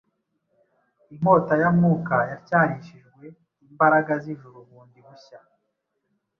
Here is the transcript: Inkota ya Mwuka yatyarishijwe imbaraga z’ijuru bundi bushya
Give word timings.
Inkota 1.13 1.53
ya 1.61 1.69
Mwuka 1.75 2.17
yatyarishijwe 2.31 3.23
imbaraga 3.71 4.13
z’ijuru 4.23 4.57
bundi 4.69 4.99
bushya 5.05 5.39